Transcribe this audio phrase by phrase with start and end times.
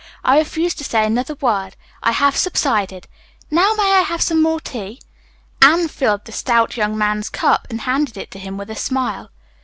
[0.23, 1.75] I refuse to say another word.
[2.01, 3.07] I have subsided.
[3.51, 4.99] Now, may I have some more tea?"
[5.61, 9.29] Anne filled the stout young man's cup and handed it to him with a smile.